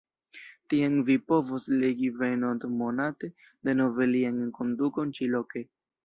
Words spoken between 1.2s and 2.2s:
povos legi